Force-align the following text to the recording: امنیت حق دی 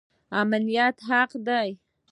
امنیت 0.41 0.97
حق 1.09 1.29
دی 1.47 1.69